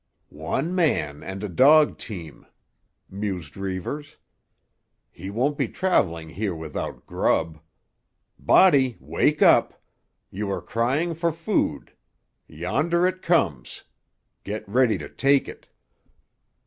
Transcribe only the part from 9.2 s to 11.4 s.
up! You are crying for